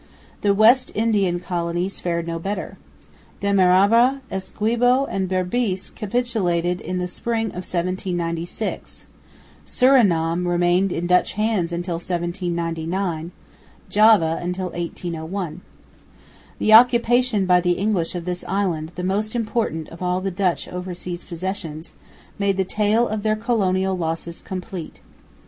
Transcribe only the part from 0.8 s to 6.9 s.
Indian Colonies fared no better. Demerara, Essequibo and Berbice capitulated